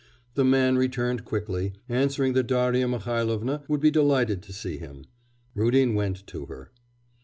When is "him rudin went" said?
4.79-6.25